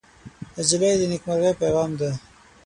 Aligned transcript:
نجلۍ 0.57 0.93
د 0.99 1.01
نیکمرغۍ 1.11 1.51
پېغام 1.61 1.91
ده. 1.99 2.09